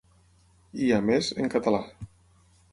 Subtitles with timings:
[0.79, 1.85] I, a més, en català.